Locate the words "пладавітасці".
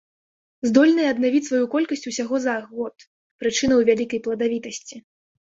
4.31-4.95